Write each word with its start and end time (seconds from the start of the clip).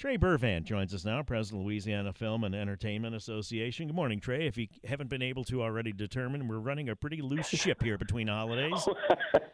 Trey 0.00 0.16
Burvant 0.16 0.64
joins 0.64 0.94
us 0.94 1.04
now, 1.04 1.22
President 1.22 1.60
of 1.60 1.66
Louisiana 1.66 2.14
Film 2.14 2.42
and 2.44 2.54
Entertainment 2.54 3.14
Association. 3.14 3.86
Good 3.86 3.94
morning, 3.94 4.18
Trey. 4.18 4.46
If 4.46 4.56
you 4.56 4.66
haven't 4.82 5.10
been 5.10 5.20
able 5.20 5.44
to 5.44 5.62
already 5.62 5.92
determine, 5.92 6.48
we're 6.48 6.58
running 6.58 6.88
a 6.88 6.96
pretty 6.96 7.20
loose 7.20 7.48
ship 7.48 7.82
here 7.82 7.98
between 7.98 8.26
holidays. 8.26 8.88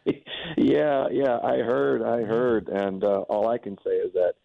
yeah, 0.57 1.09
yeah, 1.11 1.39
I 1.43 1.57
heard, 1.57 2.01
I 2.01 2.21
heard, 2.21 2.69
and 2.69 3.03
uh, 3.03 3.23
all 3.27 3.49
I 3.49 3.57
can 3.57 3.77
say 3.85 3.91
is 3.91 4.13
that 4.13 4.35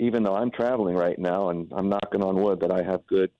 even 0.00 0.24
though 0.24 0.34
I'm 0.34 0.50
traveling 0.50 0.96
right 0.96 1.16
now, 1.16 1.50
and 1.50 1.72
I'm 1.76 1.88
knocking 1.88 2.24
on 2.24 2.42
wood 2.42 2.58
that 2.58 2.72
I 2.72 2.82
have 2.82 3.06
good 3.06 3.30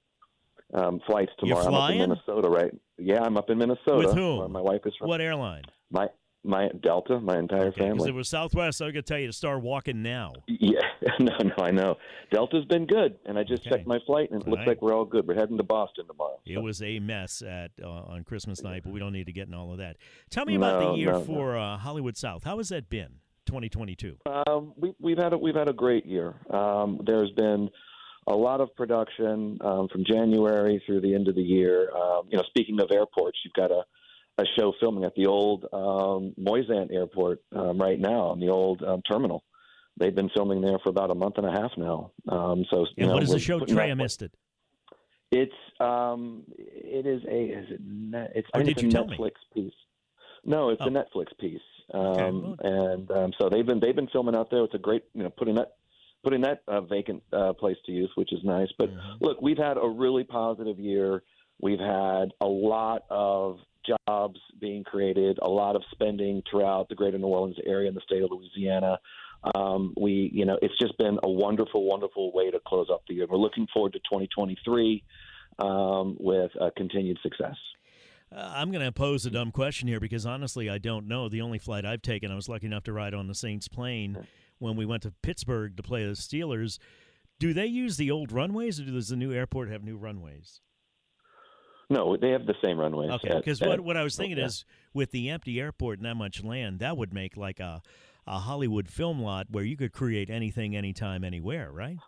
um, 0.75 1.01
flights 1.05 1.33
tomorrow. 1.41 1.67
I'm 1.67 1.75
up 1.75 1.91
in 1.91 1.99
Minnesota, 1.99 2.49
right? 2.49 2.73
Yeah, 2.99 3.25
I'm 3.25 3.37
up 3.37 3.51
in 3.51 3.59
Minnesota. 3.59 4.07
With 4.07 4.15
whom? 4.15 4.53
My 4.53 4.61
wife 4.61 4.83
is 4.87 4.95
from. 4.97 5.09
What 5.09 5.21
airline? 5.21 5.65
My 5.91 6.07
my 6.45 6.69
Delta, 6.83 7.21
my 7.21 7.39
entire 7.39 7.67
okay, 7.67 7.81
family. 7.81 7.95
Because 7.95 8.07
it 8.09 8.15
was 8.15 8.29
Southwest, 8.29 8.83
I 8.83 8.93
could 8.93 9.07
tell 9.07 9.19
you 9.19 9.27
to 9.29 9.33
start 9.33 9.63
walking 9.63 10.03
now. 10.03 10.33
Yeah, 10.47 10.81
no, 11.21 11.37
no, 11.43 11.55
I 11.59 11.71
know. 11.71 11.97
Delta's 12.33 12.65
been 12.65 12.87
good, 12.87 13.17
and 13.27 13.39
I 13.39 13.45
just 13.45 13.63
okay. 13.63 13.71
checked 13.71 13.87
my 13.87 13.99
flight, 14.07 14.31
and 14.31 14.43
it 14.43 14.49
looks 14.49 14.61
right. 14.61 14.69
like 14.69 14.83
we're 14.83 14.95
all 14.95 15.05
good. 15.05 15.27
We're 15.27 15.35
heading 15.35 15.57
to 15.59 15.63
Boston 15.63 16.07
tomorrow. 16.07 16.41
So. 16.47 16.53
It 16.53 16.63
was 16.63 16.83
a 16.83 16.99
mess 16.99 17.43
at 17.43 17.71
uh, 17.83 17.89
on 17.89 18.25
Christmas 18.25 18.63
night, 18.63 18.83
but 18.85 18.93
we 18.93 19.01
don't 19.01 19.13
need 19.13 19.27
to 19.27 19.33
get 19.33 19.49
in 19.49 19.55
all 19.55 19.73
of 19.73 19.79
that. 19.79 19.97
Tell 20.31 20.45
me 20.45 20.55
about 20.55 20.81
no, 20.81 20.93
the 20.93 20.99
year 20.99 21.13
no, 21.13 21.25
for. 21.25 21.57
Uh, 21.57 21.77
Hollywood 21.83 22.17
South. 22.17 22.45
How 22.45 22.59
has 22.59 22.69
that 22.71 22.89
been, 22.89 23.21
2022? 23.47 24.17
Um, 24.27 24.73
we, 24.77 24.95
we've 25.01 25.19
had 25.19 25.33
a, 25.33 25.39
we've 25.39 25.55
had 25.55 25.69
a 25.69 25.73
great 25.73 26.07
year. 26.07 26.35
Um, 26.51 27.01
there's 27.05 27.31
been 27.33 27.69
a 28.29 28.35
lot 28.35 28.61
of 28.61 28.75
production 28.77 29.59
um, 29.63 29.89
from 29.91 30.05
January 30.05 30.83
through 30.87 31.01
the 31.01 31.15
end 31.15 31.29
of 31.29 31.35
the 31.35 31.43
year. 31.43 31.91
Um, 31.95 32.23
you 32.31 32.37
know, 32.37 32.45
speaking 32.49 32.81
of 32.81 32.91
airports, 32.93 33.39
you've 33.45 33.55
got 33.55 33.71
a 33.71 33.83
a 34.39 34.45
show 34.59 34.73
filming 34.81 35.05
at 35.05 35.15
the 35.15 35.27
old 35.27 35.65
um, 35.73 36.35
Moisant 36.39 36.93
Airport 36.93 37.43
um, 37.55 37.79
right 37.79 37.99
now 37.99 38.29
on 38.29 38.41
the 38.41 38.49
old 38.49 38.83
um, 38.83 39.03
terminal. 39.03 39.45
They've 39.99 40.15
been 40.15 40.31
filming 40.35 40.63
there 40.63 40.79
for 40.83 40.89
about 40.89 41.11
a 41.11 41.15
month 41.15 41.37
and 41.37 41.47
a 41.47 41.51
half 41.51 41.73
now. 41.77 42.13
Um, 42.29 42.65
so, 42.71 42.87
and 42.97 43.09
know, 43.09 43.15
what 43.15 43.23
is 43.23 43.31
the 43.31 43.39
show? 43.39 43.61
Trey, 43.61 43.91
I 43.91 43.95
missed 43.95 44.23
it. 44.23 44.33
It's 45.31 45.53
um, 45.81 46.45
it 46.49 47.07
is 47.07 47.23
a 47.25 47.43
is 47.45 47.71
it 47.71 47.81
net, 47.83 48.33
it's, 48.35 48.49
I 48.55 48.63
did 48.63 48.79
it's 48.79 48.95
a 48.95 48.99
Netflix 48.99 49.33
me? 49.55 49.65
piece. 49.65 49.73
No, 50.45 50.71
it's 50.71 50.83
oh. 50.83 50.87
a 50.87 50.91
Netflix 50.91 51.27
piece. 51.39 51.61
Um, 51.93 52.57
okay. 52.61 52.69
and 52.69 53.11
um, 53.11 53.33
so 53.39 53.49
they've 53.51 53.67
been 53.67 53.81
they've 53.81 53.97
been 53.97 54.09
filming 54.09 54.35
out 54.35 54.51
there. 54.51 54.65
It's 54.65 54.75
a 54.75 54.79
great 54.79 55.05
you 55.15 55.23
know 55.23 55.31
putting 55.31 55.57
that 55.57 55.75
putting 56.25 56.41
that 56.43 56.63
uh, 56.69 56.81
vacant 56.83 57.23
uh, 57.33 57.53
place 57.53 57.77
to 57.87 57.93
use, 57.93 58.11
which 58.15 58.33
is 58.33 58.41
nice. 58.45 58.69
But 58.79 58.91
mm-hmm. 58.91 59.25
look, 59.25 59.43
we've 59.43 59.59
had 59.59 59.77
a 59.77 59.89
really 59.89 60.25
positive 60.25 60.79
year. 60.79 61.23
We've 61.61 61.81
had 61.81 62.33
a 62.41 62.47
lot 62.47 63.05
of 63.11 63.59
jobs 63.87 64.39
being 64.61 64.85
created, 64.85 65.39
a 65.43 65.49
lot 65.49 65.77
of 65.77 65.83
spending 65.91 66.43
throughout 66.51 66.89
the 66.89 66.95
greater 66.95 67.19
New 67.19 67.27
Orleans 67.27 67.57
area 67.67 67.89
and 67.89 67.97
the 67.97 68.03
state 68.03 68.23
of 68.23 68.31
Louisiana. 68.31 68.99
Um, 69.55 69.93
we, 70.01 70.31
you 70.33 70.45
know, 70.45 70.59
it's 70.63 70.79
just 70.81 70.97
been 70.99 71.19
a 71.23 71.31
wonderful, 71.31 71.85
wonderful 71.85 72.33
way 72.33 72.51
to 72.51 72.61
close 72.67 72.89
up 72.93 73.03
the 73.09 73.15
year. 73.15 73.27
We're 73.29 73.39
looking 73.39 73.67
forward 73.73 73.93
to 73.95 73.99
2023 73.99 75.03
um, 75.59 76.17
with 76.21 76.51
uh, 76.61 76.71
continued 76.77 77.19
success. 77.23 77.57
Uh, 78.35 78.53
I'm 78.55 78.71
going 78.71 78.85
to 78.85 78.93
pose 78.93 79.27
a 79.27 79.31
dumb 79.31 79.51
question 79.51 79.89
here 79.89 80.01
because 80.01 80.25
honestly, 80.25 80.71
I 80.71 80.79
don't 80.79 81.07
know. 81.07 81.29
The 81.29 81.43
only 81.43 81.59
flight 81.59 81.85
I've 81.85 82.03
taken, 82.03 82.31
I 82.31 82.35
was 82.35 82.49
lucky 82.49 82.67
enough 82.67 82.85
to 82.85 82.93
ride 82.93 83.15
on 83.15 83.27
the 83.27 83.35
Saints 83.35 83.69
plane 83.69 84.27
when 84.59 84.77
we 84.77 84.87
went 84.87 85.03
to 85.03 85.13
Pittsburgh 85.23 85.77
to 85.77 85.83
play 85.83 86.05
the 86.05 86.13
Steelers. 86.13 86.79
Do 87.39 87.53
they 87.53 87.67
use 87.67 87.97
the 87.97 88.11
old 88.11 88.33
runways, 88.33 88.81
or 88.81 88.85
does 88.85 89.09
the 89.09 89.17
new 89.17 89.33
airport 89.33 89.69
have 89.71 89.83
new 89.83 89.97
runways? 89.97 90.61
No, 91.91 92.17
they 92.17 92.31
have 92.31 92.47
the 92.47 92.55
same 92.65 92.79
runways. 92.79 93.11
Okay, 93.11 93.37
because 93.37 93.61
what, 93.61 93.81
what 93.81 93.97
I 93.97 94.03
was 94.03 94.17
thinking 94.17 94.39
yeah. 94.39 94.47
is 94.47 94.65
with 94.95 95.11
the 95.11 95.31
empty 95.31 95.61
airport 95.61 95.99
and 95.99 96.07
that 96.07 96.17
much 96.17 96.43
land, 96.43 96.79
that 96.79 96.97
would 96.97 97.13
make 97.13 97.37
like 97.37 97.61
a, 97.61 97.83
a 98.27 98.39
Hollywood 98.39 98.89
film 98.89 99.21
lot 99.21 99.47
where 99.51 99.65
you 99.65 99.77
could 99.77 99.93
create 99.93 100.31
anything, 100.31 100.75
anytime, 100.75 101.25
anywhere, 101.25 101.71
right? 101.71 101.99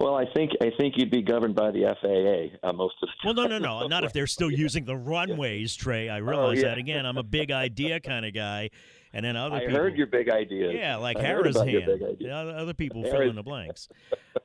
Well, 0.00 0.16
I 0.16 0.24
think 0.34 0.50
I 0.60 0.70
think 0.80 0.94
you'd 0.96 1.12
be 1.12 1.22
governed 1.22 1.54
by 1.54 1.70
the 1.70 1.94
FAA 2.00 2.68
uh, 2.68 2.72
most 2.72 2.96
of 3.02 3.08
the 3.08 3.12
time. 3.22 3.36
Well, 3.36 3.48
no, 3.48 3.58
no, 3.58 3.80
no, 3.80 3.86
not 3.86 4.02
if 4.02 4.12
they're 4.12 4.26
still 4.38 4.50
using 4.50 4.84
the 4.84 4.96
runways, 4.96 5.76
Trey. 5.76 6.08
I 6.08 6.16
realize 6.16 6.58
oh, 6.58 6.62
yeah. 6.62 6.68
that. 6.70 6.78
Again, 6.78 7.06
I'm 7.06 7.18
a 7.18 7.22
big 7.22 7.52
idea 7.52 8.00
kind 8.00 8.26
of 8.26 8.34
guy, 8.34 8.70
and 9.14 9.24
then 9.24 9.36
other 9.36 9.56
I 9.56 9.60
people. 9.60 9.76
heard 9.76 9.96
your 9.96 10.06
big 10.06 10.30
ideas. 10.30 10.72
Yeah, 10.74 10.96
like 10.96 11.16
I 11.18 11.22
hand. 11.22 11.46
Other 11.46 12.74
people 12.74 13.02
fill 13.02 13.22
in 13.22 13.36
the 13.36 13.42
blanks. 13.42 13.88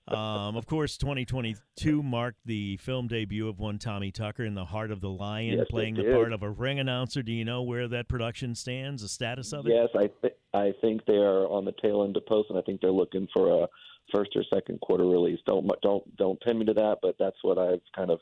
um, 0.07 0.55
of 0.55 0.65
course, 0.65 0.97
2022 0.97 2.03
marked 2.03 2.39
the 2.45 2.77
film 2.77 3.07
debut 3.07 3.47
of 3.47 3.59
one 3.59 3.79
Tommy 3.79 4.11
Tucker 4.11 4.43
in 4.43 4.55
The 4.55 4.65
Heart 4.65 4.91
of 4.91 5.01
the 5.01 5.09
Lion, 5.09 5.57
yes, 5.59 5.67
playing 5.69 5.95
the 5.95 6.11
part 6.11 6.33
of 6.33 6.43
a 6.43 6.49
ring 6.49 6.79
announcer. 6.79 7.23
Do 7.23 7.31
you 7.31 7.45
know 7.45 7.61
where 7.63 7.87
that 7.87 8.07
production 8.07 8.55
stands, 8.55 9.01
the 9.01 9.07
status 9.07 9.53
of 9.53 9.65
it? 9.65 9.73
Yes, 9.73 9.89
I 9.95 10.09
th- 10.21 10.35
I 10.53 10.73
think 10.81 11.05
they 11.05 11.17
are 11.17 11.47
on 11.47 11.65
the 11.65 11.73
tail 11.81 12.03
end 12.03 12.17
of 12.17 12.25
post, 12.25 12.49
and 12.49 12.57
I 12.57 12.61
think 12.61 12.81
they're 12.81 12.91
looking 12.91 13.27
for 13.33 13.63
a 13.63 13.67
first 14.13 14.31
or 14.35 14.43
second 14.53 14.79
quarter 14.81 15.05
release. 15.05 15.39
Don't 15.45 15.69
don't 15.81 16.17
don't 16.17 16.39
pin 16.41 16.59
me 16.59 16.65
to 16.65 16.73
that, 16.73 16.97
but 17.01 17.15
that's 17.19 17.37
what 17.41 17.57
I've 17.57 17.81
kind 17.95 18.11
of 18.11 18.19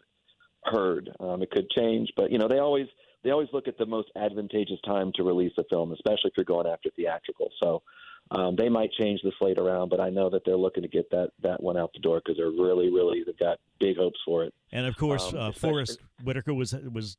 heard. 0.66 1.10
Um, 1.20 1.42
it 1.42 1.52
could 1.52 1.70
change, 1.72 2.12
but 2.16 2.32
you 2.32 2.38
know 2.38 2.48
they 2.48 2.60
always 2.60 2.88
they 3.25 3.31
always 3.31 3.50
look 3.52 3.68
at 3.68 3.78
the 3.78 3.86
most 3.88 4.09
advantageous 4.16 4.80
time 4.86 5.12
to 5.16 5.24
release 5.24 5.52
a 5.58 5.63
film, 5.69 5.91
especially 5.91 6.30
if 6.30 6.34
you're 6.38 6.46
going 6.46 6.68
after 6.68 6.91
theatrical. 6.96 7.50
So 7.62 7.81
um, 8.30 8.56
they 8.56 8.69
might 8.69 8.91
change 8.91 9.19
the 9.24 9.31
slate 9.40 9.58
around, 9.58 9.90
but 9.90 10.00
I 10.00 10.12
know 10.12 10.30
that 10.30 10.44
they're 10.46 10.56
looking 10.56 10.84
to 10.84 10.90
get 10.90 11.09
that 11.09 11.31
that 11.41 11.62
one 11.62 11.75
out 11.75 11.91
the 11.94 12.00
door 12.00 12.22
because 12.24 12.38
they're 12.38 12.52
really 12.52 12.91
really 12.91 13.24
they've 13.25 13.38
got 13.38 13.58
big 13.80 13.97
hopes 13.97 14.19
for 14.24 14.44
it. 14.44 14.53
And 14.72 14.85
of 14.85 14.96
course, 14.96 15.34
Um, 15.34 15.40
uh, 15.40 15.52
Forest 15.52 16.00
Whitaker 16.24 16.53
was 16.53 16.74
was 16.94 17.18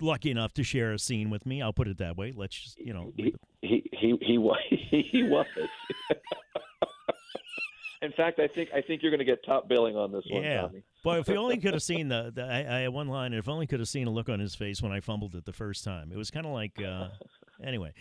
lucky 0.00 0.30
enough 0.30 0.52
to 0.54 0.64
share 0.64 0.92
a 0.92 0.98
scene 0.98 1.30
with 1.30 1.46
me. 1.46 1.62
I'll 1.62 1.72
put 1.72 1.88
it 1.88 1.98
that 1.98 2.16
way. 2.16 2.32
Let's 2.36 2.60
just 2.60 2.78
you 2.78 2.92
know. 2.92 3.12
he 3.16 3.34
he 3.62 3.88
he 3.92 4.18
he 4.20 4.38
was 4.38 4.58
he 4.68 5.22
was. 5.22 5.46
In 8.00 8.12
fact, 8.12 8.38
I 8.38 8.46
think 8.46 8.70
I 8.74 8.80
think 8.80 9.02
you're 9.02 9.10
going 9.10 9.18
to 9.18 9.24
get 9.24 9.44
top 9.44 9.68
billing 9.68 9.96
on 9.96 10.12
this 10.12 10.24
one, 10.30 10.42
Yeah. 10.42 10.68
Boy, 11.02 11.18
if 11.18 11.28
you 11.28 11.36
only 11.36 11.56
could 11.60 11.74
have 11.74 11.82
seen 11.82 12.08
the, 12.08 12.32
the 12.34 12.42
I, 12.42 12.58
I 12.58 12.80
had 12.80 12.92
one 12.92 13.08
line. 13.08 13.32
If 13.32 13.48
only 13.48 13.66
could 13.66 13.80
have 13.80 13.88
seen 13.88 14.06
a 14.06 14.10
look 14.10 14.28
on 14.28 14.38
his 14.38 14.54
face 14.54 14.80
when 14.82 14.92
I 14.92 15.00
fumbled 15.00 15.34
it 15.34 15.44
the 15.44 15.52
first 15.52 15.84
time. 15.84 16.12
It 16.12 16.16
was 16.16 16.30
kind 16.30 16.46
of 16.46 16.52
like, 16.52 16.80
uh, 16.80 17.08
anyway. 17.62 17.92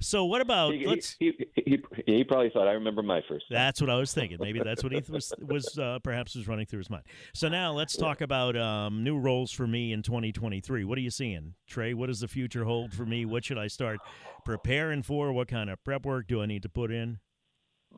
So 0.00 0.24
what 0.24 0.40
about? 0.40 0.74
He, 0.74 0.86
let's. 0.86 1.16
he, 1.20 1.32
he, 1.54 1.62
he, 1.64 1.82
he 2.06 2.24
probably 2.24 2.50
thought 2.50 2.66
I 2.66 2.72
remember 2.72 3.02
my 3.02 3.20
first. 3.28 3.48
time." 3.48 3.56
That's 3.56 3.80
what 3.80 3.88
I 3.90 3.98
was 3.98 4.12
thinking. 4.12 4.38
Maybe 4.40 4.60
that's 4.60 4.82
what 4.82 4.92
he 4.92 5.02
was 5.08 5.32
was 5.40 5.78
uh, 5.78 6.00
perhaps 6.02 6.34
was 6.34 6.48
running 6.48 6.66
through 6.66 6.80
his 6.80 6.90
mind. 6.90 7.04
So 7.34 7.48
now 7.48 7.72
let's 7.72 7.96
talk 7.96 8.20
about 8.20 8.56
um, 8.56 9.04
new 9.04 9.18
roles 9.18 9.52
for 9.52 9.66
me 9.66 9.92
in 9.92 10.02
2023. 10.02 10.84
What 10.84 10.98
are 10.98 11.02
you 11.02 11.10
seeing, 11.10 11.54
Trey? 11.68 11.94
What 11.94 12.06
does 12.06 12.20
the 12.20 12.28
future 12.28 12.64
hold 12.64 12.92
for 12.92 13.06
me? 13.06 13.24
What 13.24 13.44
should 13.44 13.58
I 13.58 13.68
start 13.68 14.00
preparing 14.44 15.02
for? 15.02 15.32
What 15.32 15.46
kind 15.46 15.70
of 15.70 15.82
prep 15.84 16.04
work 16.04 16.26
do 16.26 16.42
I 16.42 16.46
need 16.46 16.62
to 16.62 16.68
put 16.68 16.90
in? 16.90 17.18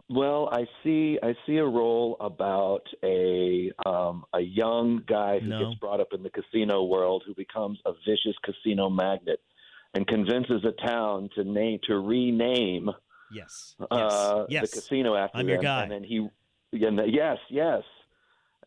Well, 0.09 0.49
I 0.53 0.67
see. 0.83 1.19
I 1.23 1.35
see 1.47 1.57
a 1.57 1.65
role 1.65 2.17
about 2.21 2.83
a 3.05 3.71
um, 3.87 4.25
a 4.33 4.41
young 4.41 5.03
guy 5.07 5.39
who 5.41 5.49
No. 5.49 5.65
gets 5.67 5.79
brought 5.81 6.01
up 6.01 6.09
in 6.13 6.23
the 6.23 6.31
casino 6.31 6.85
world, 6.85 7.25
who 7.27 7.35
becomes 7.35 7.79
a 7.85 7.93
vicious 8.07 8.37
casino 8.45 8.89
magnate, 8.91 9.41
and 9.95 10.07
convinces 10.07 10.65
a 10.65 10.73
town 10.87 11.29
to 11.35 11.45
name 11.45 11.79
to 11.85 11.99
rename 11.99 12.91
Yes. 13.31 13.77
uh, 13.91 14.45
yes. 14.49 14.71
the 14.71 14.81
casino 14.81 15.15
after 15.15 15.39
I'm 15.39 15.49
your 15.49 15.59
guy. 15.59 15.83
And 15.83 15.93
then 15.93 16.05
he, 16.05 16.17
and 16.73 16.99
then, 16.99 17.11
yes, 17.11 17.39
yes, 17.51 17.83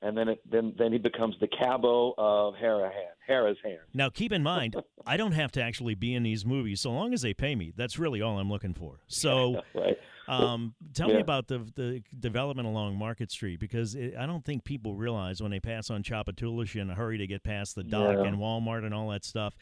and 0.02 0.18
then 0.18 0.30
it, 0.30 0.42
then 0.50 0.74
then 0.78 0.92
he 0.92 0.98
becomes 0.98 1.36
the 1.40 1.48
cabo 1.48 2.14
of 2.18 2.56
Harahan, 2.56 2.92
Hara's 3.28 3.58
hand. 3.64 3.80
Now, 3.94 4.10
keep 4.10 4.32
in 4.32 4.44
mind, 4.44 4.76
I 5.06 5.18
don't 5.18 5.34
have 5.34 5.52
to 5.54 5.62
actually 5.62 5.96
be 5.96 6.14
in 6.16 6.24
these 6.24 6.46
movies. 6.46 6.82
So 6.82 6.92
long 6.92 7.14
as 7.14 7.22
they 7.22 7.34
pay 7.34 7.56
me, 7.56 7.72
that's 7.76 8.00
really 8.00 8.22
all 8.22 8.40
I'm 8.40 8.50
looking 8.50 8.74
for. 8.74 9.00
So, 9.08 9.62
right. 9.76 9.98
um, 10.28 10.74
tell 10.94 11.10
me 11.10 11.20
about 11.20 11.48
the 11.48 11.60
the 11.76 12.02
development 12.20 12.68
along 12.68 12.98
Market 12.98 13.32
Street 13.32 13.60
because 13.60 13.94
it, 13.96 14.16
I 14.18 14.26
don't 14.26 14.44
think 14.44 14.64
people 14.64 14.96
realize 14.96 15.42
when 15.42 15.52
they 15.52 15.60
pass 15.60 15.90
on 15.90 16.02
Tchoupitoulas 16.04 16.76
in 16.76 16.90
a 16.90 16.96
hurry 16.96 17.18
to 17.20 17.28
get 17.28 17.44
past 17.44 17.76
the 17.76 17.84
dock 17.84 18.16
Yeah. 18.18 18.24
and 18.26 18.38
Walmart 18.38 18.84
and 18.86 18.94
all 18.94 19.10
that 19.10 19.24
stuff. 19.24 19.56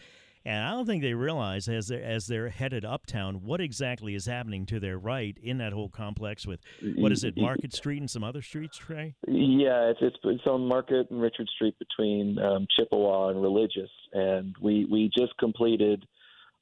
And 0.50 0.64
I 0.66 0.72
don't 0.72 0.88
think 0.88 1.04
they 1.04 1.14
realize 1.14 1.70
as 1.70 1.90
they're, 1.90 2.04
as 2.04 2.26
they're 2.26 2.50
headed 2.50 2.84
uptown 2.84 3.44
what 3.44 3.62
exactly 3.62 4.16
is 4.16 4.26
happening 4.26 4.66
to 4.66 4.80
their 4.80 4.98
right 4.98 5.38
in 5.44 5.60
that 5.60 5.74
whole 5.74 5.90
complex 5.90 6.48
with 6.48 6.60
what 6.96 7.12
is 7.12 7.24
it, 7.24 7.38
Market 7.38 7.72
Street 7.72 8.00
and 8.00 8.10
some 8.10 8.24
other 8.24 8.42
streets, 8.42 8.76
Trey? 8.76 9.14
Yeah, 9.28 9.92
it's 9.92 10.00
it's, 10.02 10.18
it's 10.24 10.48
on 10.48 10.68
Market 10.68 11.12
and 11.12 11.22
Richard 11.22 11.48
Street 11.56 11.76
between 11.78 12.40
um, 12.40 12.66
Chippewa 12.76 13.28
and 13.30 13.40
Religious, 13.40 13.92
and 14.14 14.56
we 14.60 14.86
we 14.90 15.12
just 15.16 15.38
completed 15.38 16.04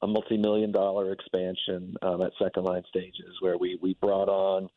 a 0.01 0.07
multi-million 0.07 0.73
dollar 0.73 1.13
expansion 1.13 1.95
um, 2.01 2.21
at 2.21 2.33
Second 2.43 2.65
Line 2.65 2.83
Stages, 2.89 3.37
where 3.39 3.57
we 3.57 3.79
we 3.81 3.93
brought 4.01 4.27
on 4.27 4.67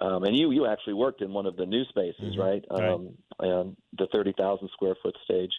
Um, 0.00 0.24
and 0.24 0.34
you 0.38 0.50
you 0.52 0.66
actually 0.66 0.94
worked 0.94 1.20
in 1.20 1.34
one 1.34 1.44
of 1.44 1.56
the 1.56 1.66
new 1.66 1.84
spaces, 1.84 2.34
Mhm. 2.34 2.38
right? 2.38 2.64
Right. 2.70 2.90
Um, 3.40 3.76
the 3.98 4.06
thirty 4.10 4.32
thousand 4.38 4.70
square 4.72 4.96
foot 5.02 5.16
stage. 5.22 5.52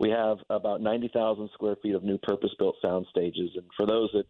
We 0.00 0.10
have 0.10 0.38
about 0.50 0.80
ninety 0.80 1.08
thousand 1.08 1.50
square 1.54 1.76
feet 1.82 1.94
of 1.94 2.02
new 2.02 2.18
purpose 2.18 2.50
built 2.58 2.76
sound 2.82 3.06
stages, 3.10 3.50
and 3.54 3.64
for 3.76 3.86
those 3.86 4.10
that 4.12 4.26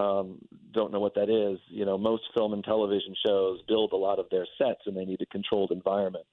um, 0.00 0.38
don't 0.72 0.92
know 0.92 1.00
what 1.00 1.14
that 1.14 1.28
is, 1.28 1.58
you 1.68 1.84
know, 1.84 1.98
most 1.98 2.22
film 2.34 2.52
and 2.52 2.62
television 2.62 3.14
shows 3.26 3.60
build 3.66 3.92
a 3.92 3.96
lot 3.96 4.18
of 4.18 4.26
their 4.30 4.46
sets, 4.58 4.80
and 4.86 4.96
they 4.96 5.04
need 5.04 5.20
a 5.20 5.26
controlled 5.26 5.72
environment, 5.72 6.24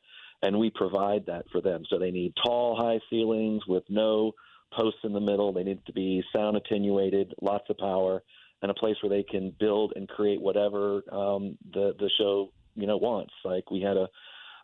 and 0.43 0.57
we 0.59 0.69
provide 0.69 1.25
that 1.25 1.45
for 1.51 1.61
them. 1.61 1.83
So 1.89 1.97
they 1.97 2.11
need 2.11 2.33
tall, 2.43 2.75
high 2.75 2.99
ceilings 3.09 3.63
with 3.67 3.83
no 3.89 4.33
posts 4.77 4.99
in 5.03 5.13
the 5.13 5.19
middle. 5.19 5.53
They 5.53 5.63
need 5.63 5.85
to 5.85 5.93
be 5.93 6.23
sound 6.35 6.57
attenuated, 6.57 7.33
lots 7.41 7.65
of 7.69 7.77
power, 7.77 8.21
and 8.61 8.69
a 8.69 8.75
place 8.75 8.95
where 9.01 9.09
they 9.09 9.23
can 9.23 9.53
build 9.59 9.93
and 9.95 10.07
create 10.07 10.41
whatever 10.41 11.01
um, 11.11 11.57
the 11.73 11.95
the 11.99 12.09
show 12.19 12.51
you 12.75 12.87
know 12.87 12.97
wants. 12.97 13.33
Like 13.43 13.71
we 13.71 13.81
had 13.81 13.97
a 13.97 14.07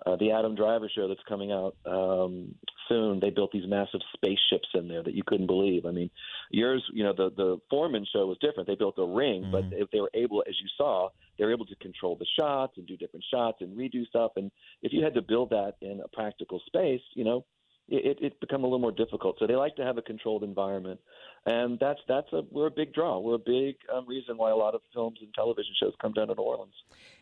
uh, 0.06 0.18
the 0.18 0.32
Adam 0.32 0.56
Driver 0.56 0.90
show 0.94 1.08
that's 1.08 1.24
coming 1.28 1.52
out 1.52 1.76
um, 1.86 2.56
soon. 2.94 3.20
They 3.20 3.30
built 3.30 3.52
these 3.52 3.68
massive 3.68 4.02
spaceships 4.16 4.70
in 4.74 4.88
there 4.88 5.04
that 5.04 5.14
you 5.16 5.24
couldn't 5.26 5.48
believe. 5.48 5.86
I 5.86 5.92
mean, 5.92 6.10
yours, 6.52 6.84
you 6.94 7.04
know, 7.04 7.14
the 7.14 7.30
the 7.36 7.58
Foreman 7.70 8.06
show 8.14 8.26
was 8.28 8.38
different. 8.40 8.68
They 8.68 8.76
built 8.76 8.98
a 8.98 9.06
ring, 9.06 9.50
but 9.52 9.64
Mhm. 9.70 9.82
if 9.82 9.88
they 9.92 10.02
were 10.02 10.12
able, 10.14 10.44
as 10.48 10.56
you 10.62 10.68
saw, 10.78 11.10
they 11.38 11.46
were 11.46 11.52
able 11.52 11.66
to 11.66 11.76
control 11.78 12.16
the 12.16 12.28
shots 12.40 12.78
and 12.78 12.86
do 12.86 12.96
different 12.98 13.26
shots 13.34 13.58
and 13.62 13.76
redo 13.76 14.06
stuff. 14.08 14.32
And 14.36 14.52
if 14.82 14.94
you 14.94 15.04
had 15.04 15.14
to 15.16 15.22
build 15.22 15.50
that 15.50 15.74
in 15.82 15.96
a 16.02 16.08
practical 16.10 16.60
space, 16.68 17.02
you 17.16 17.24
know, 17.24 17.46
it, 17.90 18.06
it, 18.06 18.18
it 18.28 18.40
become 18.40 18.64
a 18.64 18.68
little 18.68 18.80
more 18.88 18.94
difficult. 19.04 19.38
So 19.40 19.48
they 19.48 19.56
like 19.56 19.76
to 19.76 19.84
have 19.84 19.98
a 19.98 20.02
controlled 20.02 20.44
environment, 20.44 21.00
and 21.46 21.78
that's 21.80 22.00
that's 22.08 22.32
a 22.32 22.42
we're 22.52 22.68
a 22.68 22.72
big 22.72 22.94
draw. 22.94 23.20
We're 23.20 23.36
a 23.36 23.40
big 23.60 23.76
um, 23.94 24.08
reason 24.08 24.38
why 24.38 24.52
a 24.52 24.56
lot 24.56 24.74
of 24.74 24.82
films 24.94 25.18
and 25.22 25.34
television 25.34 25.74
shows 25.82 25.94
come 26.02 26.14
down 26.14 26.28
to 26.28 26.36
New 26.36 26.44
Orleans. 26.44 26.76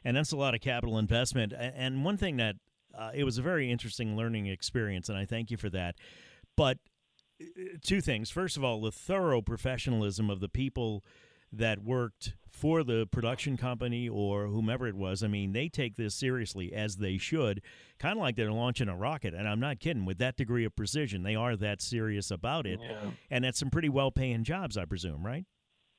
and 0.03 0.15
that's 0.17 0.31
a 0.31 0.37
lot 0.37 0.53
of 0.53 0.61
capital 0.61 0.97
investment. 0.99 1.53
And 1.53 2.05
one 2.05 2.17
thing 2.17 2.37
that 2.37 2.57
uh, 2.97 3.11
it 3.13 3.23
was 3.23 3.37
a 3.37 3.41
very 3.41 3.71
interesting 3.71 4.15
learning 4.15 4.47
experience, 4.47 5.09
and 5.09 5.17
I 5.17 5.25
thank 5.25 5.51
you 5.51 5.57
for 5.57 5.69
that. 5.69 5.95
But 6.55 6.77
uh, 7.41 7.45
two 7.83 8.01
things: 8.01 8.29
first 8.29 8.57
of 8.57 8.63
all, 8.63 8.81
the 8.81 8.91
thorough 8.91 9.41
professionalism 9.41 10.29
of 10.29 10.39
the 10.39 10.49
people 10.49 11.03
that 11.53 11.83
worked 11.83 12.33
for 12.49 12.83
the 12.83 13.07
production 13.11 13.57
company 13.57 14.07
or 14.07 14.47
whomever 14.47 14.87
it 14.87 14.95
was. 14.95 15.23
I 15.23 15.27
mean, 15.27 15.51
they 15.51 15.67
take 15.67 15.95
this 15.95 16.15
seriously 16.15 16.73
as 16.73 16.97
they 16.97 17.17
should, 17.17 17.61
kind 17.99 18.17
of 18.17 18.21
like 18.21 18.35
they're 18.35 18.51
launching 18.51 18.87
a 18.87 18.95
rocket. 18.95 19.33
And 19.33 19.47
I'm 19.47 19.59
not 19.59 19.79
kidding. 19.79 20.05
With 20.05 20.17
that 20.19 20.37
degree 20.37 20.63
of 20.65 20.75
precision, 20.75 21.23
they 21.23 21.35
are 21.35 21.55
that 21.57 21.81
serious 21.81 22.31
about 22.31 22.65
it. 22.65 22.79
Yeah. 22.81 23.11
And 23.29 23.43
that's 23.43 23.59
some 23.59 23.69
pretty 23.69 23.89
well-paying 23.89 24.43
jobs, 24.43 24.77
I 24.77 24.85
presume, 24.85 25.25
right? 25.25 25.45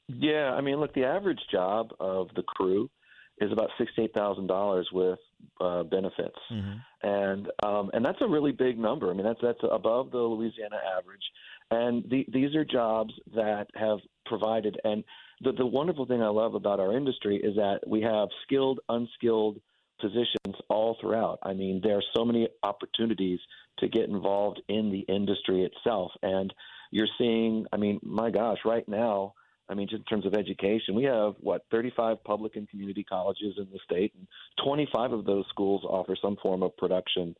Yeah, 0.08 0.52
I 0.52 0.60
mean, 0.60 0.76
look, 0.76 0.94
the 0.94 1.04
average 1.04 1.40
job 1.50 1.90
of 2.00 2.28
the 2.34 2.42
crew 2.42 2.90
is 3.38 3.50
about 3.50 3.70
sixty-eight 3.78 4.14
thousand 4.14 4.46
dollars 4.46 4.88
with 4.92 5.18
uh, 5.60 5.82
benefits, 5.84 6.38
Mm-hmm. 6.50 7.08
and 7.08 7.48
um, 7.64 7.90
and 7.92 8.04
that's 8.04 8.20
a 8.20 8.28
really 8.28 8.52
big 8.52 8.78
number. 8.78 9.10
I 9.10 9.14
mean, 9.14 9.24
that's 9.24 9.40
that's 9.42 9.58
above 9.70 10.10
the 10.10 10.18
Louisiana 10.18 10.76
average, 10.98 11.22
and 11.70 12.04
the, 12.10 12.24
these 12.32 12.54
are 12.54 12.64
jobs 12.64 13.12
that 13.34 13.66
have 13.74 13.98
provided. 14.26 14.78
And 14.84 15.02
the 15.40 15.52
the 15.52 15.66
wonderful 15.66 16.06
thing 16.06 16.22
I 16.22 16.28
love 16.28 16.54
about 16.54 16.78
our 16.78 16.96
industry 16.96 17.36
is 17.42 17.56
that 17.56 17.80
we 17.86 18.02
have 18.02 18.28
skilled, 18.44 18.80
unskilled 18.88 19.60
positions 20.00 20.56
all 20.68 20.96
throughout. 21.00 21.38
I 21.42 21.52
mean, 21.54 21.80
there 21.82 21.96
are 21.96 22.04
so 22.14 22.24
many 22.24 22.48
opportunities 22.62 23.40
to 23.78 23.88
get 23.88 24.08
involved 24.08 24.60
in 24.68 24.90
the 24.90 25.00
industry 25.12 25.64
itself, 25.64 26.12
and 26.22 26.52
you're 26.90 27.08
seeing. 27.18 27.66
I 27.72 27.76
mean, 27.78 27.98
my 28.02 28.30
gosh, 28.30 28.58
right 28.64 28.88
now. 28.88 29.34
I 29.72 29.74
mean, 29.74 29.88
in 29.90 30.02
terms 30.04 30.26
of 30.26 30.34
education, 30.34 30.94
we 30.94 31.04
have 31.04 31.34
what 31.40 31.64
35 31.70 32.22
public 32.24 32.56
and 32.56 32.68
community 32.68 33.02
colleges 33.02 33.54
in 33.56 33.66
the 33.72 33.78
state, 33.84 34.12
and 34.16 34.26
25 34.64 35.12
of 35.12 35.24
those 35.24 35.46
schools 35.48 35.82
offer 35.88 36.14
some 36.20 36.36
form 36.42 36.62
of 36.62 36.76
production, 36.76 37.34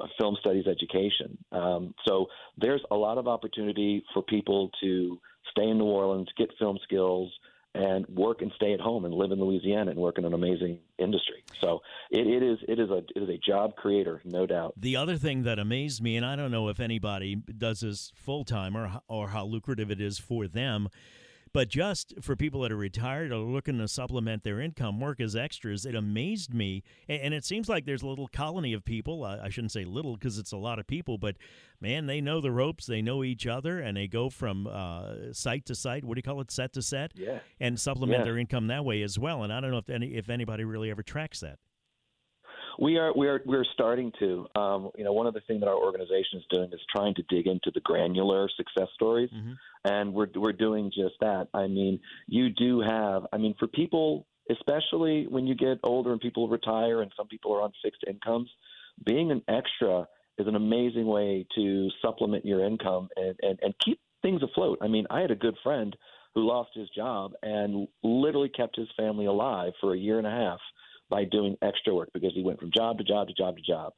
uh, 0.00 0.06
film 0.18 0.36
studies 0.40 0.66
education. 0.66 1.38
Um, 1.52 1.94
so 2.06 2.26
there's 2.58 2.82
a 2.90 2.96
lot 2.96 3.18
of 3.18 3.28
opportunity 3.28 4.04
for 4.12 4.22
people 4.22 4.70
to 4.82 5.20
stay 5.52 5.68
in 5.68 5.78
New 5.78 5.84
Orleans, 5.84 6.28
get 6.36 6.50
film 6.58 6.76
skills, 6.82 7.32
and 7.72 8.06
work 8.08 8.42
and 8.42 8.50
stay 8.56 8.72
at 8.72 8.80
home 8.80 9.04
and 9.04 9.14
live 9.14 9.30
in 9.30 9.38
Louisiana 9.38 9.90
and 9.90 10.00
work 10.00 10.18
in 10.18 10.24
an 10.24 10.32
amazing 10.32 10.78
industry. 10.98 11.44
So 11.60 11.82
it, 12.10 12.26
it 12.26 12.42
is 12.42 12.58
it 12.66 12.80
is 12.80 12.90
a 12.90 13.02
it 13.14 13.22
is 13.22 13.28
a 13.28 13.38
job 13.38 13.76
creator, 13.76 14.22
no 14.24 14.46
doubt. 14.46 14.74
The 14.76 14.96
other 14.96 15.16
thing 15.16 15.44
that 15.44 15.58
amazed 15.58 16.02
me, 16.02 16.16
and 16.16 16.26
I 16.26 16.36
don't 16.36 16.50
know 16.50 16.68
if 16.68 16.80
anybody 16.80 17.36
does 17.36 17.80
this 17.80 18.12
full 18.16 18.44
time 18.44 18.76
or 18.76 19.00
or 19.08 19.28
how 19.28 19.44
lucrative 19.44 19.90
it 19.90 20.00
is 20.00 20.18
for 20.18 20.48
them, 20.48 20.88
but 21.52 21.68
just 21.68 22.14
for 22.20 22.36
people 22.36 22.60
that 22.62 22.72
are 22.72 22.76
retired 22.76 23.32
or 23.32 23.38
looking 23.38 23.78
to 23.78 23.88
supplement 23.88 24.42
their 24.44 24.60
income, 24.60 25.00
work 25.00 25.20
as 25.20 25.34
extras, 25.34 25.86
it 25.86 25.94
amazed 25.94 26.52
me. 26.52 26.82
And, 27.08 27.32
it 27.32 27.44
seems 27.44 27.68
like 27.68 27.86
there's 27.86 28.02
a 28.02 28.06
little 28.08 28.28
colony 28.28 28.72
of 28.72 28.84
people. 28.84 29.24
I, 29.24 29.38
I 29.44 29.48
shouldn't 29.48 29.72
say 29.72 29.84
little 29.84 30.14
because 30.14 30.38
it's 30.38 30.52
a 30.52 30.56
lot 30.56 30.78
of 30.78 30.86
people, 30.86 31.18
but 31.18 31.36
man, 31.80 32.06
they 32.06 32.20
know 32.20 32.40
the 32.40 32.50
ropes, 32.52 32.86
they 32.86 33.00
know 33.02 33.24
each 33.24 33.46
other, 33.46 33.78
and 33.80 33.96
they 33.96 34.06
go 34.06 34.28
from 34.30 34.66
uh, 34.66 35.32
site 35.32 35.64
to 35.66 35.74
site. 35.74 36.04
What 36.04 36.14
do 36.14 36.18
you 36.18 36.22
call 36.22 36.40
it? 36.40 36.50
Set 36.50 36.72
to 36.74 36.82
set, 36.82 37.12
Yeah. 37.14 37.38
and 37.60 37.78
supplement 37.80 38.20
Yeah. 38.20 38.24
their 38.24 38.38
income 38.38 38.66
that 38.68 38.84
way 38.84 39.02
as 39.02 39.18
well. 39.18 39.42
And 39.42 39.52
I 39.52 39.60
don't 39.60 39.70
know 39.70 39.78
if 39.78 39.88
any 39.90 40.14
if 40.14 40.28
anybody 40.30 40.64
really 40.64 40.90
ever 40.90 41.02
tracks 41.02 41.40
that. 41.40 41.58
We 42.78 42.98
are 42.98 43.12
we 43.14 43.28
are 43.28 43.40
we're 43.44 43.64
starting 43.64 44.12
to. 44.18 44.46
Um, 44.54 44.90
you 44.96 45.04
know, 45.04 45.12
one 45.12 45.26
of 45.26 45.34
the 45.34 45.40
things 45.40 45.60
that 45.60 45.68
our 45.68 45.76
organization 45.76 46.38
is 46.38 46.44
doing 46.50 46.70
is 46.72 46.80
trying 46.94 47.14
to 47.14 47.22
dig 47.28 47.46
into 47.46 47.70
the 47.72 47.80
granular 47.80 48.48
success 48.56 48.88
stories, 48.94 49.30
Mhm. 49.30 49.56
and 49.84 50.14
we're 50.14 50.28
we're 50.34 50.52
doing 50.52 50.90
just 50.94 51.14
that. 51.20 51.48
I 51.54 51.66
mean, 51.66 52.00
you 52.26 52.50
do 52.50 52.80
have. 52.80 53.26
I 53.32 53.38
mean, 53.38 53.54
for 53.58 53.66
people, 53.66 54.26
especially 54.50 55.26
when 55.26 55.46
you 55.46 55.54
get 55.54 55.78
older 55.82 56.12
and 56.12 56.20
people 56.20 56.48
retire, 56.48 57.02
and 57.02 57.12
some 57.16 57.28
people 57.28 57.52
are 57.54 57.62
on 57.62 57.72
fixed 57.82 58.04
incomes, 58.06 58.50
being 59.04 59.30
an 59.30 59.42
extra 59.48 60.06
is 60.38 60.46
an 60.46 60.54
amazing 60.56 61.06
way 61.06 61.46
to 61.54 61.88
supplement 62.02 62.44
your 62.44 62.64
income 62.64 63.08
and 63.16 63.36
and, 63.42 63.58
and 63.62 63.74
keep 63.78 64.00
things 64.22 64.42
afloat. 64.42 64.78
I 64.82 64.88
mean, 64.88 65.06
I 65.08 65.20
had 65.20 65.30
a 65.30 65.36
good 65.36 65.56
friend 65.62 65.96
who 66.34 66.46
lost 66.46 66.70
his 66.74 66.90
job 66.90 67.32
and 67.42 67.88
literally 68.02 68.50
kept 68.50 68.76
his 68.76 68.88
family 68.96 69.24
alive 69.24 69.72
for 69.80 69.94
a 69.94 69.98
year 69.98 70.18
and 70.18 70.26
a 70.26 70.30
half 70.30 70.60
by 71.08 71.24
doing 71.24 71.56
extra 71.62 71.94
work 71.94 72.10
because 72.12 72.32
he 72.34 72.42
went 72.42 72.58
from 72.58 72.70
job 72.76 72.98
to 72.98 73.04
job 73.04 73.28
to 73.28 73.34
job 73.34 73.56
to 73.56 73.62
job, 73.62 73.92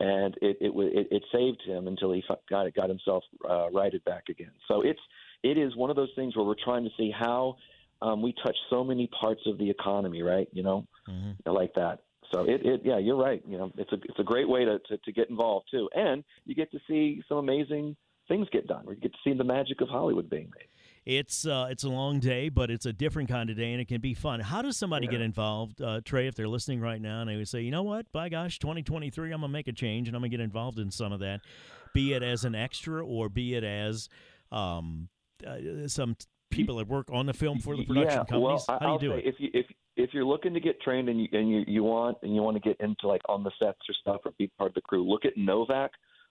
and 0.00 0.34
it 0.42 0.56
it 0.60 0.72
it, 0.74 1.08
it 1.10 1.22
saved 1.32 1.62
him 1.64 1.86
until 1.86 2.12
he 2.12 2.22
got 2.48 2.66
it 2.66 2.74
got 2.74 2.88
himself 2.88 3.24
uh, 3.48 3.70
righted 3.70 4.04
back 4.04 4.24
again. 4.28 4.52
So 4.66 4.82
it's 4.82 5.00
it 5.42 5.56
is 5.58 5.76
one 5.76 5.90
of 5.90 5.96
those 5.96 6.10
things 6.16 6.36
where 6.36 6.44
we're 6.44 6.54
trying 6.62 6.84
to 6.84 6.90
see 6.96 7.12
how 7.16 7.56
um, 8.02 8.22
we 8.22 8.32
touch 8.44 8.56
so 8.70 8.84
many 8.84 9.08
parts 9.20 9.42
of 9.46 9.58
the 9.58 9.68
economy, 9.68 10.22
right? 10.22 10.48
You 10.52 10.62
know, 10.62 10.86
Mhm. 11.08 11.36
like 11.46 11.74
that. 11.74 12.00
So 12.32 12.42
it, 12.42 12.64
it 12.64 12.82
yeah, 12.84 12.98
you're 12.98 13.16
right. 13.16 13.42
You 13.46 13.58
know, 13.58 13.72
it's 13.76 13.92
a 13.92 13.96
it's 13.96 14.18
a 14.18 14.24
great 14.24 14.48
way 14.48 14.64
to, 14.64 14.78
to 14.78 14.98
to 14.98 15.12
get 15.12 15.30
involved 15.30 15.68
too, 15.70 15.88
and 15.94 16.24
you 16.44 16.54
get 16.54 16.70
to 16.72 16.80
see 16.86 17.22
some 17.28 17.38
amazing 17.38 17.96
things 18.28 18.46
get 18.50 18.66
done. 18.66 18.84
Where 18.84 18.94
you 18.94 19.00
get 19.00 19.12
to 19.12 19.18
see 19.24 19.32
the 19.32 19.44
magic 19.44 19.80
of 19.80 19.88
Hollywood 19.88 20.28
being 20.28 20.50
made. 20.56 20.68
It's 21.08 21.46
uh, 21.46 21.68
it's 21.70 21.84
a 21.84 21.88
long 21.88 22.20
day, 22.20 22.50
but 22.50 22.70
it's 22.70 22.84
a 22.84 22.92
different 22.92 23.30
kind 23.30 23.48
of 23.48 23.56
day, 23.56 23.72
and 23.72 23.80
it 23.80 23.88
can 23.88 23.98
be 23.98 24.12
fun. 24.12 24.40
How 24.40 24.60
does 24.60 24.76
somebody 24.76 25.06
Yeah. 25.06 25.12
get 25.12 25.20
involved, 25.22 25.80
uh, 25.80 26.02
Trey? 26.04 26.26
If 26.26 26.34
they're 26.34 26.46
listening 26.46 26.80
right 26.80 27.00
now, 27.00 27.22
and 27.22 27.30
they 27.30 27.36
would 27.36 27.48
say, 27.48 27.62
you 27.62 27.70
know 27.70 27.82
what, 27.82 28.12
by 28.12 28.28
gosh, 28.28 28.58
2023, 28.58 29.32
I'm 29.32 29.40
gonna 29.40 29.50
make 29.50 29.68
a 29.68 29.72
change, 29.72 30.06
and 30.08 30.14
I'm 30.14 30.20
gonna 30.20 30.28
get 30.28 30.40
involved 30.40 30.78
in 30.78 30.90
some 30.90 31.14
of 31.14 31.20
that, 31.20 31.40
be 31.94 32.12
it 32.12 32.22
as 32.22 32.44
an 32.44 32.54
extra 32.54 33.04
or 33.04 33.30
be 33.30 33.54
it 33.54 33.64
as 33.64 34.10
um, 34.52 35.08
uh, 35.46 35.56
some 35.86 36.14
t- 36.14 36.26
people 36.50 36.76
that 36.76 36.88
work 36.88 37.08
on 37.10 37.24
the 37.24 37.32
film 37.32 37.58
for 37.58 37.74
the 37.74 37.86
production 37.86 38.10
yeah, 38.10 38.24
companies. 38.24 38.64
Well, 38.68 38.78
How 38.78 38.78
do 38.78 38.84
you 38.84 38.90
I'll 38.92 38.98
do 38.98 39.12
it? 39.12 39.24
If 39.24 39.36
you 39.38 39.48
if 39.54 39.66
if 39.96 40.12
you're 40.12 40.26
looking 40.26 40.52
to 40.52 40.60
get 40.60 40.78
trained 40.82 41.08
and 41.08 41.22
you 41.22 41.28
and 41.32 41.48
you, 41.50 41.64
you 41.66 41.84
want 41.84 42.18
and 42.22 42.34
you 42.34 42.42
want 42.42 42.56
to 42.56 42.60
get 42.60 42.78
into 42.80 43.08
like 43.08 43.22
on 43.30 43.44
the 43.44 43.50
sets 43.58 43.80
or 43.88 43.94
stuff 43.94 44.20
or 44.26 44.32
be 44.36 44.48
part 44.58 44.72
of 44.72 44.74
the 44.74 44.82
crew, 44.82 45.08
look 45.08 45.24
at 45.24 45.36
NOVAC, 45.38 45.88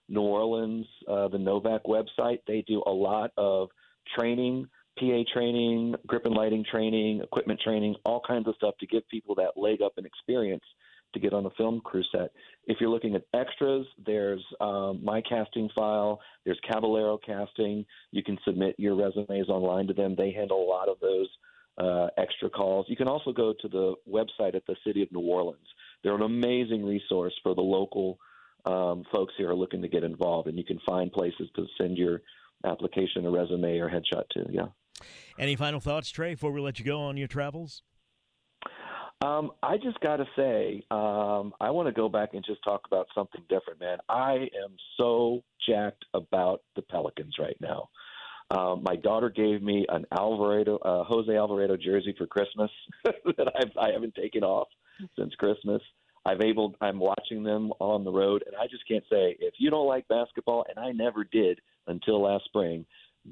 New 0.08 0.20
Orleans, 0.20 0.86
uh, 1.08 1.26
the 1.26 1.38
NOVAC 1.38 1.80
website. 1.82 2.38
They 2.46 2.62
do 2.62 2.80
a 2.86 2.92
lot 2.92 3.32
of 3.36 3.70
training, 4.16 4.68
PA 4.98 5.22
training, 5.32 5.94
grip 6.06 6.26
and 6.26 6.34
lighting 6.34 6.64
training, 6.70 7.20
equipment 7.22 7.60
training, 7.62 7.94
all 8.04 8.20
kinds 8.26 8.48
of 8.48 8.54
stuff 8.56 8.74
to 8.80 8.86
give 8.86 9.08
people 9.08 9.34
that 9.36 9.56
leg 9.56 9.82
up 9.82 9.92
and 9.96 10.06
experience 10.06 10.64
to 11.14 11.20
get 11.20 11.32
on 11.32 11.46
a 11.46 11.50
film 11.50 11.80
crew 11.80 12.02
set. 12.12 12.32
If 12.66 12.78
you're 12.80 12.90
looking 12.90 13.14
at 13.14 13.22
extras, 13.32 13.86
there's 14.04 14.44
um, 14.60 15.00
my 15.02 15.22
casting 15.22 15.70
file, 15.74 16.20
there's 16.44 16.60
Caballero 16.70 17.18
Casting. 17.24 17.84
You 18.10 18.22
can 18.22 18.38
submit 18.44 18.74
your 18.78 18.94
resumes 18.94 19.48
online 19.48 19.86
to 19.86 19.94
them. 19.94 20.14
They 20.16 20.32
handle 20.32 20.62
a 20.62 20.68
lot 20.68 20.88
of 20.88 20.98
those 21.00 21.28
uh, 21.78 22.08
extra 22.18 22.50
calls. 22.50 22.86
You 22.88 22.96
can 22.96 23.08
also 23.08 23.32
go 23.32 23.54
to 23.60 23.68
the 23.68 23.94
website 24.10 24.54
at 24.54 24.66
the 24.66 24.76
City 24.86 25.02
of 25.02 25.10
New 25.12 25.20
Orleans. 25.20 25.66
They're 26.02 26.14
an 26.14 26.22
amazing 26.22 26.84
resource 26.84 27.34
for 27.42 27.54
the 27.54 27.62
local 27.62 28.18
um, 28.66 29.04
folks 29.12 29.32
who 29.38 29.46
are 29.46 29.54
looking 29.54 29.80
to 29.82 29.88
get 29.88 30.04
involved, 30.04 30.48
and 30.48 30.58
you 30.58 30.64
can 30.64 30.80
find 30.86 31.12
places 31.12 31.48
to 31.56 31.66
send 31.78 31.96
your 31.96 32.20
application, 32.64 33.26
or 33.26 33.30
resume, 33.30 33.78
or 33.78 33.88
headshot 33.88 34.28
to. 34.30 34.46
Yeah. 34.50 34.66
Any 35.38 35.56
final 35.56 35.80
thoughts, 35.80 36.10
Trey, 36.10 36.34
before 36.34 36.52
we 36.52 36.60
let 36.60 36.78
you 36.78 36.84
go 36.84 37.00
on 37.00 37.16
your 37.16 37.28
travels? 37.28 37.82
Um, 39.20 39.50
I 39.62 39.78
just 39.78 39.98
got 40.00 40.18
to 40.18 40.26
say, 40.36 40.84
um, 40.90 41.52
I 41.60 41.70
want 41.70 41.88
to 41.88 41.92
go 41.92 42.08
back 42.08 42.34
and 42.34 42.44
just 42.44 42.62
talk 42.62 42.82
about 42.86 43.08
something 43.14 43.42
different, 43.48 43.80
man. 43.80 43.98
I 44.08 44.34
am 44.34 44.76
so 44.96 45.42
jacked 45.68 46.04
about 46.14 46.62
the 46.76 46.82
Pelicans 46.82 47.36
right 47.38 47.56
now. 47.60 47.88
Um, 48.50 48.82
my 48.82 48.96
daughter 48.96 49.28
gave 49.28 49.60
me 49.60 49.86
an 49.88 50.06
Alvarado, 50.16 50.76
uh, 50.76 51.04
Jose 51.04 51.34
Alvarado 51.34 51.76
jersey 51.76 52.14
for 52.16 52.26
Christmas 52.26 52.70
that 53.04 53.52
I've, 53.60 53.76
I 53.78 53.92
haven't 53.92 54.14
taken 54.14 54.42
off 54.42 54.68
since 55.18 55.34
Christmas. 55.34 55.82
I've 56.24 56.40
able 56.40 56.74
I'm 56.80 56.98
watching 56.98 57.42
them 57.42 57.72
on 57.80 58.04
the 58.04 58.12
road, 58.12 58.44
and 58.46 58.54
I 58.56 58.66
just 58.66 58.86
can't 58.86 59.04
say 59.10 59.36
if 59.40 59.54
you 59.58 59.70
don't 59.70 59.86
like 59.86 60.06
basketball, 60.08 60.64
and 60.68 60.78
I 60.78 60.92
never 60.92 61.24
did 61.24 61.60
until 61.88 62.22
last 62.22 62.44
spring. 62.44 62.86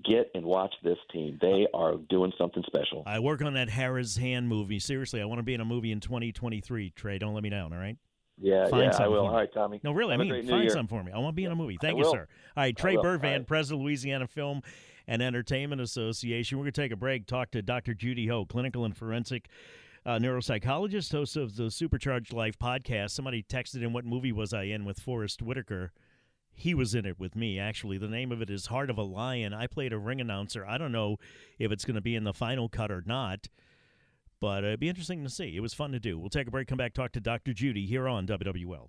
Get 0.05 0.31
and 0.35 0.45
watch 0.45 0.75
this 0.83 0.99
team. 1.11 1.39
They 1.41 1.67
are 1.73 1.95
doing 2.11 2.33
something 2.37 2.63
special. 2.67 3.03
I 3.07 3.19
work 3.19 3.41
on 3.41 3.55
that 3.55 3.71
Harris 3.71 4.17
Hand 4.17 4.47
movie. 4.47 4.79
Seriously, 4.79 5.23
I 5.23 5.25
want 5.25 5.39
to 5.39 5.43
be 5.43 5.55
in 5.55 5.61
a 5.61 5.65
movie 5.65 5.91
in 5.91 6.01
2023. 6.01 6.91
Trey, 6.91 7.19
don't 7.19 7.33
let 7.33 7.43
me 7.43 7.49
down. 7.49 7.73
All 7.73 7.79
right. 7.79 7.97
Yeah, 8.39 8.69
Find 8.69 8.93
yeah, 8.93 9.05
I 9.05 9.09
will. 9.09 9.27
All 9.27 9.35
right, 9.35 9.51
Tommy. 9.53 9.81
No, 9.83 9.93
really, 9.93 10.13
Have 10.13 10.21
I 10.21 10.25
mean, 10.25 10.47
find 10.47 10.71
some 10.71 10.87
for 10.87 11.03
me. 11.03 11.13
I 11.13 11.19
want 11.19 11.29
to 11.29 11.37
be 11.37 11.45
in 11.45 11.53
a 11.53 11.57
movie. 11.57 11.79
Thank 11.81 11.95
I 11.95 11.99
you, 11.99 12.05
will. 12.05 12.13
sir. 12.13 12.29
All 12.57 12.63
right, 12.65 12.77
Trey. 12.77 12.97
Burvant, 12.97 13.23
right. 13.23 13.47
president 13.47 13.81
of 13.81 13.85
Louisiana 13.87 14.27
Film 14.27 14.61
and 15.07 15.23
Entertainment 15.23 15.81
Association. 15.81 16.59
We're 16.59 16.65
going 16.65 16.73
to 16.73 16.83
take 16.83 16.93
a 16.93 16.97
break, 16.97 17.27
talk 17.27 17.53
to 17.53 17.63
Dr. 17.63 17.95
Judy 17.95 18.27
Ho, 18.27 18.45
clinical 18.45 18.85
and 18.85 18.95
forensic 18.95 19.49
uh, 20.05 20.19
neuropsychologist, 20.19 21.13
host 21.13 21.37
of 21.37 21.57
the 21.57 21.71
Supercharged 21.71 22.33
Life 22.33 22.59
podcast. 22.59 23.11
Somebody 23.11 23.43
texted 23.43 23.83
in 23.83 23.93
what 23.93 24.05
movie 24.05 24.33
was 24.33 24.53
I 24.53 24.65
in 24.65 24.85
with 24.85 25.01
Forest 25.01 25.41
Whitaker. 25.41 25.93
He 26.59 26.75
was 26.75 26.95
in 26.95 27.05
it 27.05 27.21
with 27.21 27.37
me, 27.37 27.59
actually. 27.59 27.99
The 27.99 28.09
name 28.09 28.33
of 28.33 28.41
it 28.41 28.49
is 28.49 28.67
Heart 28.67 28.89
of 28.89 28.97
a 28.97 29.03
Lion. 29.03 29.53
I 29.53 29.67
played 29.67 29.93
a 29.93 29.99
ring 29.99 30.23
announcer. 30.23 30.65
I 30.67 30.79
don't 30.79 30.91
know 30.91 31.19
if 31.59 31.71
it's 31.71 31.85
going 31.85 31.97
to 31.97 32.01
be 32.01 32.17
in 32.17 32.25
the 32.25 32.33
final 32.33 32.71
cut 32.71 32.91
or 32.91 33.03
not, 33.05 33.49
but 34.41 34.65
it'd 34.65 34.81
be 34.81 34.89
interesting 34.89 35.23
to 35.23 35.31
see. 35.31 35.55
It 35.55 35.61
was 35.61 35.75
fun 35.75 35.93
to 35.93 36.01
do. 36.01 36.19
We'll 36.19 36.31
take 36.31 36.49
a 36.49 36.51
break, 36.51 36.67
come 36.67 36.79
back, 36.79 36.95
talk 36.95 37.13
to 37.13 37.21
Dr. 37.21 37.53
Judy 37.53 37.85
here 37.85 38.09
on 38.09 38.27
WWL. 38.27 38.89